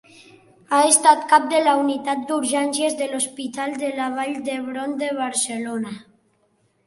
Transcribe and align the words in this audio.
Ha 0.75 0.77
estat 0.91 1.25
cap 1.33 1.43
de 1.49 1.57
la 1.65 1.75
Unitat 1.81 2.23
d'Urgències 2.31 2.97
de 3.01 3.09
l'Hospital 3.11 3.77
de 3.83 3.91
la 3.99 4.09
Vall 4.15 4.41
d'Hebron 4.47 4.95
de 5.03 5.11
Barcelona. 5.19 5.93